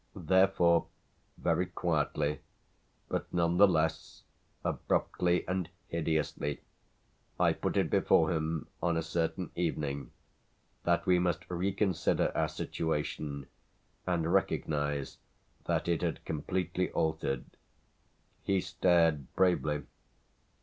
Therefore 0.15 0.87
very 1.37 1.67
quietly, 1.67 2.39
but 3.07 3.31
none 3.31 3.57
the 3.57 3.67
less 3.67 4.23
abruptly 4.63 5.47
and 5.47 5.69
hideously, 5.89 6.61
I 7.39 7.53
put 7.53 7.77
it 7.77 7.91
before 7.91 8.31
him 8.31 8.65
on 8.81 8.97
a 8.97 9.03
certain 9.03 9.51
evening 9.55 10.09
that 10.85 11.05
we 11.05 11.19
must 11.19 11.47
reconsider 11.51 12.31
our 12.35 12.47
situation 12.49 13.45
and 14.07 14.33
recognise 14.33 15.19
that 15.65 15.87
it 15.87 16.01
had 16.01 16.25
completely 16.25 16.89
altered. 16.93 17.45
He 18.41 18.59
stared 18.59 19.31
bravely. 19.35 19.83